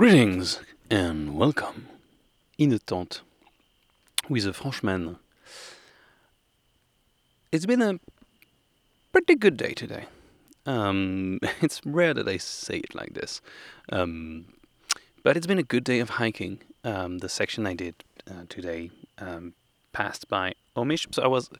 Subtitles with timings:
[0.00, 1.86] Greetings and welcome
[2.56, 3.20] in the tent
[4.30, 5.18] with a Frenchman.
[7.52, 8.00] It's been a
[9.12, 10.06] pretty good day today.
[10.64, 13.42] Um, it's rare that I say it like this,
[13.92, 14.46] um,
[15.22, 16.60] but it's been a good day of hiking.
[16.82, 19.52] Um, the section I did uh, today um,
[19.92, 21.50] passed by Omiš, so I was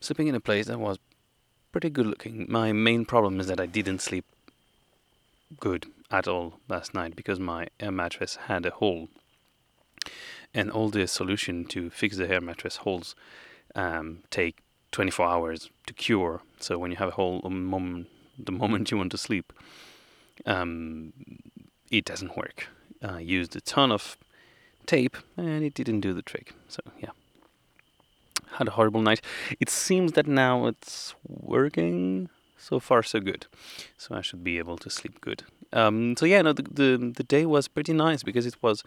[0.00, 1.00] sleeping in a place that was
[1.72, 2.46] pretty good looking.
[2.48, 4.26] My main problem is that I didn't sleep
[5.58, 9.08] good at all last night because my air mattress had a hole.
[10.54, 13.14] And all the solution to fix the air mattress holes
[13.74, 16.42] um, take 24 hours to cure.
[16.58, 18.08] So when you have a hole the moment,
[18.38, 19.52] the moment you want to sleep,
[20.46, 21.12] um,
[21.90, 22.68] it doesn't work.
[23.02, 24.16] I used a ton of
[24.86, 26.54] tape and it didn't do the trick.
[26.68, 27.10] So yeah,
[28.56, 29.20] had a horrible night.
[29.60, 32.30] It seems that now it's working.
[32.58, 33.46] So far, so good.
[33.96, 35.44] So I should be able to sleep good.
[35.72, 38.82] Um, so yeah, no, the, the, the day was pretty nice because it was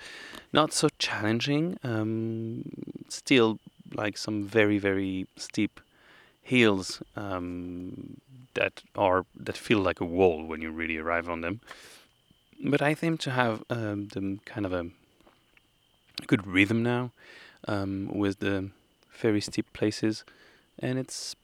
[0.52, 1.78] not so challenging.
[1.84, 2.64] Um,
[3.10, 3.60] still,
[3.94, 5.80] like some very very steep
[6.42, 8.18] hills um,
[8.56, 11.62] that are that feel like a wall when you really arrive on them.
[12.64, 14.88] But I seem to have um, the kind of a
[16.28, 17.12] good rhythm now
[17.68, 18.70] um, with the
[19.20, 20.24] very steep places,
[20.80, 21.36] and it's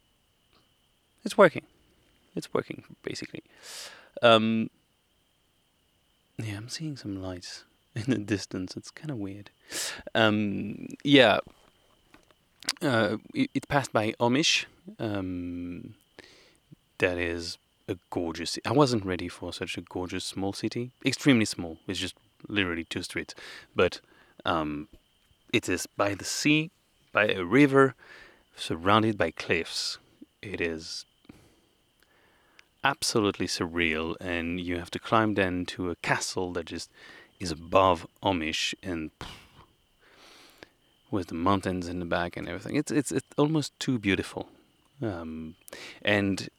[1.24, 1.64] it's working.
[2.38, 3.44] It's working basically.
[4.22, 4.70] Um,
[6.38, 7.64] yeah, I'm seeing some lights
[7.96, 8.78] in the distance.
[8.78, 9.50] It's kind of weird.
[10.14, 11.40] Um, yeah,
[12.82, 14.66] uh, it, it, passed by Omiš.
[15.00, 15.96] Um,
[17.00, 18.58] that is a gorgeous.
[18.66, 20.92] I wasn't ready for such a gorgeous small city.
[21.06, 21.78] Extremely small.
[21.88, 22.16] It's just
[22.48, 23.34] literally two streets,
[23.76, 24.00] but
[24.46, 24.88] um,
[25.52, 26.72] it is by the sea,
[27.12, 27.96] by a river,
[28.56, 29.98] surrounded by cliffs.
[30.42, 31.06] It is
[32.88, 36.90] absolutely surreal, and you have to climb down to a castle that just
[37.40, 39.12] is above Omiš and
[41.12, 42.76] with the mountains in the back and everything.
[42.82, 44.44] It's it's it's almost too beautiful,
[45.02, 45.56] um,
[46.02, 46.50] and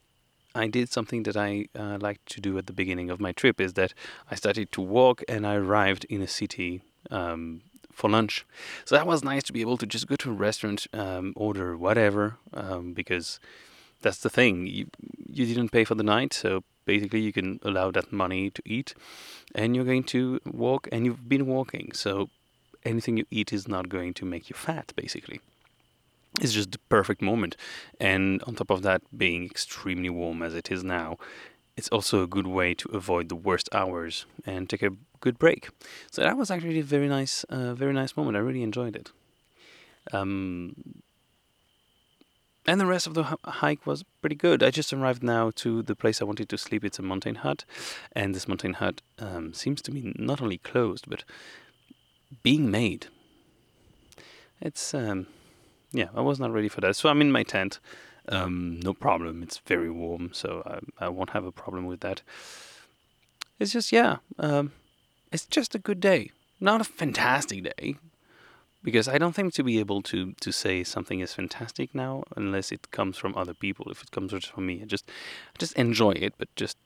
[0.54, 1.50] I did something that I
[1.82, 3.94] uh, like to do at the beginning of my trip is that
[4.32, 7.62] I started to walk and I arrived in a city um,
[7.92, 8.44] for lunch.
[8.84, 11.76] So that was nice to be able to just go to a restaurant, um, order
[11.76, 13.40] whatever, um, because
[14.02, 14.66] that's the thing.
[14.66, 14.86] You
[15.26, 18.94] you didn't pay for the night, so basically you can allow that money to eat,
[19.54, 22.30] and you're going to walk, and you've been walking, so
[22.84, 25.40] anything you eat is not going to make you fat, basically.
[26.40, 27.56] It's just the perfect moment,
[28.00, 31.16] and on top of that, being extremely warm as it is now,
[31.76, 35.68] it's also a good way to avoid the worst hours and take a good break.
[36.10, 38.36] So that was actually a very nice, uh, very nice moment.
[38.36, 39.12] I really enjoyed it.
[40.12, 40.74] Um,
[42.68, 44.62] and the rest of the hike was pretty good.
[44.62, 46.84] I just arrived now to the place I wanted to sleep.
[46.84, 47.64] It's a mountain hut,
[48.12, 51.24] and this mountain hut um, seems to be not only closed but
[52.42, 53.06] being made.
[54.60, 55.28] It's um,
[55.92, 56.94] yeah, I was not ready for that.
[56.94, 57.80] So I'm in my tent.
[58.28, 59.42] Um, no problem.
[59.42, 62.20] It's very warm, so I, I, won't have a problem with that.
[63.58, 64.72] It's just yeah, um,
[65.32, 66.32] it's just a good day.
[66.60, 67.96] Not a fantastic day,
[68.88, 72.72] because I don't think to be able to to say something is fantastic now unless
[72.72, 73.90] it comes from other people.
[73.90, 75.04] If it comes from me, I just
[75.54, 76.78] I just enjoy it, but just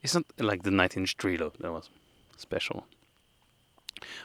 [0.00, 1.90] it's not like the night in Strelo that was
[2.36, 2.86] special.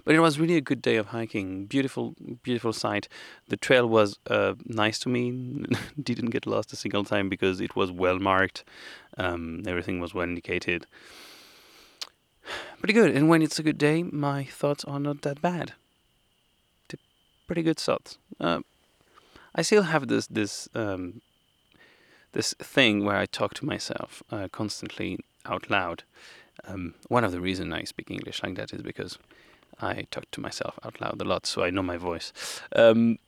[0.06, 1.66] But it was really a good day of hiking.
[1.66, 3.08] Beautiful, beautiful sight.
[3.48, 5.32] The trail was uh, nice to me.
[6.10, 8.64] Didn't get lost a single time because it was well marked.
[9.18, 10.86] Um, everything was well indicated.
[12.80, 13.16] Pretty good.
[13.16, 15.74] And when it's a good day, my thoughts are not that bad
[17.48, 18.18] pretty good thoughts.
[18.40, 18.62] Uh,
[19.56, 21.22] I still have this this um,
[22.32, 26.04] this thing where I talk to myself uh, constantly out loud.
[26.66, 29.18] Um, one of the reasons I speak English like that is because
[29.80, 32.32] I talk to myself out loud a lot, so I know my voice.
[32.76, 33.20] Um,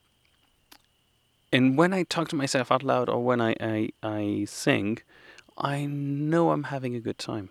[1.51, 4.99] and when I talk to myself out loud or when I, I, I sing,
[5.57, 7.49] I know I'm having a good time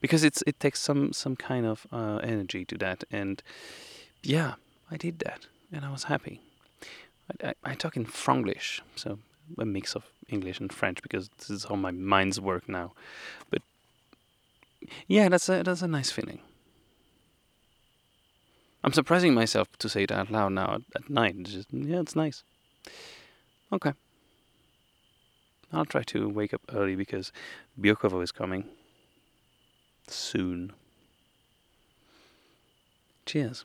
[0.00, 3.42] because it's it takes some some kind of uh, energy to that, and
[4.22, 4.54] yeah,
[4.90, 6.40] I did that and I was happy.
[7.42, 9.18] I, I, I talk in Franglish, so
[9.58, 12.92] a mix of English and French because this is how my minds work now.
[13.50, 13.62] But
[15.06, 16.40] yeah, that's a that's a nice feeling.
[18.82, 21.36] I'm surprising myself to say it out loud now at, night.
[21.38, 22.42] It's just yeah, it's nice.
[23.72, 23.92] Okay.
[25.72, 27.32] I'll try to wake up early because
[27.80, 28.68] Biokovo is coming
[30.06, 30.72] soon.
[33.26, 33.64] Cheers.